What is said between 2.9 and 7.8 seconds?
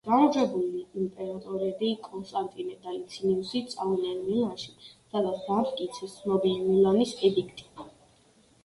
ლიცინიუსი, წავიდნენ მილანში, სადაც დაამტკიცეს ცნობილი მილანის ედიქტი.